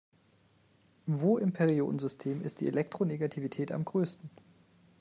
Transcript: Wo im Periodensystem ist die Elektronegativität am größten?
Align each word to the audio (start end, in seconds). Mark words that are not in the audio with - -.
Wo 1.05 1.37
im 1.37 1.53
Periodensystem 1.53 2.41
ist 2.41 2.59
die 2.61 2.65
Elektronegativität 2.67 3.71
am 3.71 3.85
größten? 3.85 4.31